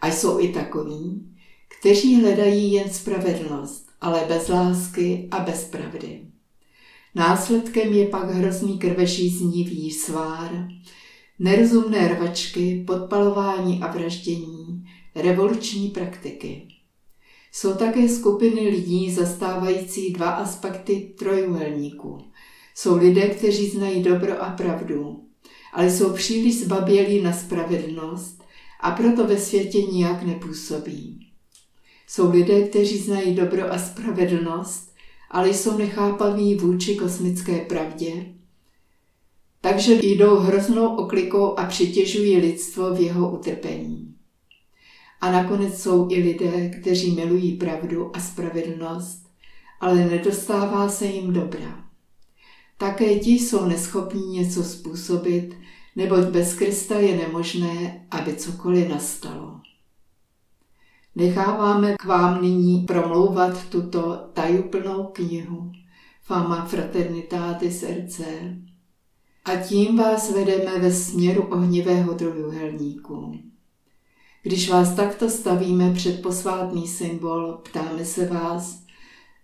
A 0.00 0.08
jsou 0.08 0.40
i 0.40 0.48
takoví, 0.48 1.36
kteří 1.78 2.20
hledají 2.20 2.72
jen 2.72 2.90
spravedlnost, 2.90 3.85
ale 4.00 4.24
bez 4.28 4.48
lásky 4.48 5.28
a 5.30 5.40
bez 5.40 5.64
pravdy. 5.64 6.20
Následkem 7.14 7.92
je 7.92 8.06
pak 8.06 8.30
hrozný 8.30 8.78
krvežíznivý 8.78 9.90
svár, 9.90 10.68
nerozumné 11.38 12.08
rvačky, 12.08 12.84
podpalování 12.86 13.82
a 13.82 13.92
vraždění, 13.92 14.84
revoluční 15.14 15.88
praktiky. 15.88 16.68
Jsou 17.52 17.74
také 17.74 18.08
skupiny 18.08 18.60
lidí 18.60 19.10
zastávající 19.14 20.12
dva 20.12 20.30
aspekty 20.30 21.14
trojuhelníků. 21.18 22.18
Jsou 22.74 22.96
lidé, 22.96 23.28
kteří 23.28 23.68
znají 23.68 24.02
dobro 24.02 24.42
a 24.42 24.50
pravdu, 24.50 25.24
ale 25.72 25.90
jsou 25.90 26.12
příliš 26.12 26.60
zbabělí 26.60 27.22
na 27.22 27.32
spravedlnost 27.32 28.42
a 28.80 28.90
proto 28.90 29.26
ve 29.26 29.38
světě 29.38 29.82
nijak 29.82 30.22
nepůsobí. 30.22 31.25
Jsou 32.06 32.30
lidé, 32.30 32.68
kteří 32.68 32.98
znají 32.98 33.34
dobro 33.34 33.72
a 33.72 33.78
spravedlnost, 33.78 34.94
ale 35.30 35.48
jsou 35.48 35.78
nechápaví 35.78 36.54
vůči 36.54 36.96
kosmické 36.96 37.58
pravdě, 37.58 38.36
takže 39.60 39.94
jdou 40.02 40.36
hroznou 40.36 40.96
oklikou 40.96 41.58
a 41.58 41.64
přitěžují 41.64 42.36
lidstvo 42.36 42.94
v 42.94 43.00
jeho 43.00 43.30
utrpení. 43.30 44.14
A 45.20 45.32
nakonec 45.32 45.82
jsou 45.82 46.08
i 46.10 46.14
lidé, 46.14 46.68
kteří 46.68 47.14
milují 47.14 47.56
pravdu 47.56 48.16
a 48.16 48.20
spravedlnost, 48.20 49.26
ale 49.80 49.94
nedostává 49.94 50.88
se 50.88 51.06
jim 51.06 51.32
dobra. 51.32 51.84
Také 52.78 53.18
ti 53.18 53.30
jsou 53.30 53.64
neschopní 53.64 54.38
něco 54.38 54.64
způsobit, 54.64 55.54
neboť 55.96 56.24
bez 56.24 56.54
Krista 56.54 56.98
je 56.98 57.16
nemožné, 57.16 58.06
aby 58.10 58.34
cokoliv 58.34 58.88
nastalo. 58.88 59.55
Necháváme 61.16 61.96
k 61.96 62.04
vám 62.04 62.42
nyní 62.42 62.80
promlouvat 62.80 63.68
tuto 63.68 64.30
tajuplnou 64.32 65.04
knihu 65.04 65.72
Fama 66.22 66.64
Fraternitatis 66.64 67.82
RC 67.82 68.20
a 69.44 69.56
tím 69.56 69.96
vás 69.96 70.34
vedeme 70.34 70.78
ve 70.78 70.92
směru 70.92 71.42
ohnivého 71.42 72.14
trojuhelníku. 72.14 73.38
Když 74.42 74.70
vás 74.70 74.94
takto 74.94 75.30
stavíme 75.30 75.92
před 75.94 76.22
posvátný 76.22 76.88
symbol, 76.88 77.52
ptáme 77.52 78.04
se 78.04 78.26
vás, 78.26 78.82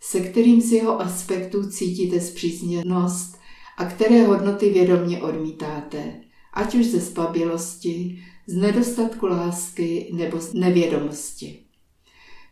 se 0.01 0.21
kterým 0.21 0.61
z 0.61 0.73
jeho 0.73 1.01
aspektů 1.01 1.71
cítíte 1.71 2.21
zpřízněnost 2.21 3.39
a 3.79 3.85
které 3.85 4.27
hodnoty 4.27 4.71
vědomně 4.71 5.23
odmítáte, 5.23 6.21
ať 6.53 6.75
už 6.75 6.87
ze 6.87 7.01
spabilosti, 7.01 8.25
z 8.47 8.55
nedostatku 8.55 9.27
lásky 9.27 10.11
nebo 10.13 10.41
z 10.41 10.55
nevědomosti. 10.55 11.59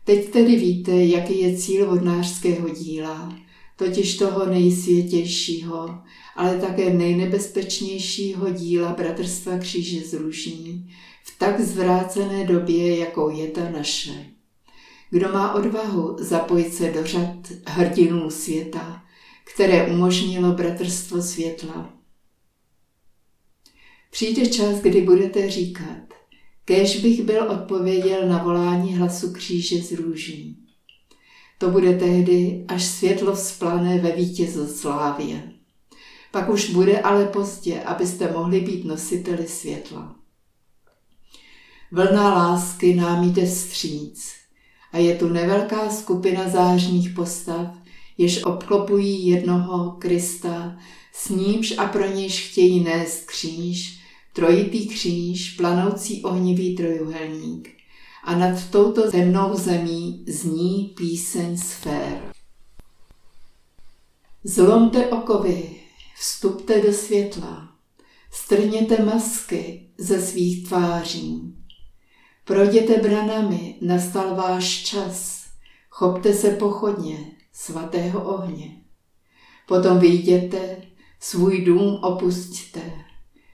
Teď 0.03 0.29
tedy 0.29 0.55
víte, 0.55 0.91
jaký 0.91 1.41
je 1.41 1.57
cíl 1.57 1.89
vodnářského 1.89 2.69
díla, 2.69 3.35
totiž 3.75 4.17
toho 4.17 4.45
nejsvětějšího, 4.45 5.99
ale 6.35 6.57
také 6.57 6.93
nejnebezpečnějšího 6.93 8.49
díla 8.49 8.93
Bratrstva 8.93 9.57
kříže 9.57 10.01
z 10.01 10.13
Růžní 10.13 10.93
v 11.23 11.39
tak 11.39 11.61
zvrácené 11.61 12.45
době, 12.45 12.97
jakou 12.97 13.29
je 13.29 13.47
ta 13.47 13.69
naše. 13.69 14.25
Kdo 15.09 15.29
má 15.29 15.53
odvahu 15.53 16.15
zapojit 16.19 16.73
se 16.73 16.91
do 16.91 17.05
řad 17.05 17.37
hrdinů 17.65 18.29
světa, 18.29 19.03
které 19.53 19.87
umožnilo 19.87 20.51
Bratrstvo 20.51 21.21
světla? 21.21 22.00
Přijde 24.11 24.45
čas, 24.45 24.79
kdy 24.79 25.01
budete 25.01 25.49
říkat, 25.49 26.13
kež 26.65 26.99
bych 26.99 27.21
byl 27.21 27.51
odpověděl 27.51 28.27
na 28.27 28.43
volání 28.43 28.95
hlasu 28.95 29.33
kříže 29.33 29.81
z 29.81 29.91
růží. 29.91 30.57
To 31.57 31.69
bude 31.69 31.97
tehdy, 31.97 32.65
až 32.67 32.83
světlo 32.83 33.35
vzplane 33.35 33.97
ve 33.97 34.11
vítězoslávě. 34.11 35.51
Pak 36.31 36.49
už 36.49 36.69
bude 36.69 37.01
ale 37.01 37.25
pozdě, 37.25 37.81
abyste 37.81 38.31
mohli 38.31 38.59
být 38.59 38.85
nositeli 38.85 39.47
světla. 39.47 40.15
Vlna 41.91 42.33
lásky 42.33 42.95
nám 42.95 43.29
jde 43.29 43.45
vstříc 43.45 44.31
a 44.91 44.97
je 44.97 45.15
tu 45.15 45.29
nevelká 45.29 45.89
skupina 45.89 46.49
zářných 46.49 47.09
postav, 47.09 47.67
jež 48.17 48.43
obklopují 48.43 49.27
jednoho 49.27 49.91
Krista, 49.91 50.77
s 51.13 51.29
nímž 51.29 51.73
a 51.77 51.85
pro 51.85 52.11
nějž 52.11 52.49
chtějí 52.49 52.83
nést 52.83 53.25
kříž, 53.25 54.00
trojitý 54.33 54.87
kříž, 54.87 55.53
planoucí 55.53 56.23
ohnivý 56.23 56.75
trojuhelník. 56.75 57.69
A 58.23 58.35
nad 58.35 58.69
touto 58.69 59.11
temnou 59.11 59.55
zemí 59.55 60.25
zní 60.27 60.93
píseň 60.97 61.57
sfér. 61.57 62.31
Zlomte 64.43 65.07
okovy, 65.07 65.75
vstupte 66.19 66.81
do 66.81 66.93
světla, 66.93 67.75
strněte 68.31 69.03
masky 69.03 69.89
ze 69.97 70.21
svých 70.21 70.67
tváří. 70.67 71.55
Projděte 72.45 73.01
branami, 73.01 73.75
nastal 73.81 74.35
váš 74.35 74.83
čas, 74.83 75.45
chopte 75.89 76.33
se 76.33 76.49
pochodně 76.49 77.31
svatého 77.53 78.23
ohně. 78.23 78.81
Potom 79.67 79.99
vyjděte, 79.99 80.77
svůj 81.19 81.65
dům 81.65 81.99
opustíte, 82.03 83.00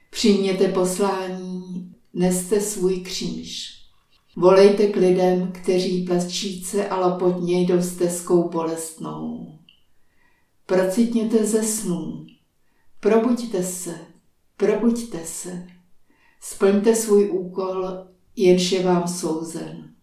přijměte 0.09 0.67
poslání, 0.67 1.95
neste 2.13 2.61
svůj 2.61 2.99
kříž. 2.99 3.77
Volejte 4.35 4.87
k 4.87 4.95
lidem, 4.95 5.51
kteří 5.51 6.05
plačíce 6.05 6.89
a 6.89 7.07
lopotně 7.07 7.61
jdou 7.61 7.81
stezkou 7.81 8.49
bolestnou. 8.49 9.53
Procitněte 10.65 11.45
ze 11.45 11.63
snů, 11.63 12.25
probuďte 12.99 13.63
se, 13.63 13.99
probuďte 14.57 15.19
se, 15.25 15.67
splňte 16.41 16.95
svůj 16.95 17.29
úkol, 17.29 18.07
jenž 18.35 18.71
je 18.71 18.83
vám 18.83 19.07
souzen. 19.07 19.93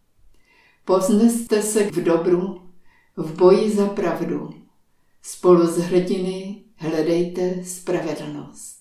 Pozneste 0.84 1.62
se 1.62 1.84
v 1.90 2.04
dobru, 2.04 2.70
v 3.16 3.36
boji 3.36 3.70
za 3.70 3.86
pravdu. 3.86 4.50
Spolu 5.22 5.66
s 5.66 5.76
hrdiny 5.76 6.64
hledejte 6.76 7.64
spravedlnost. 7.64 8.73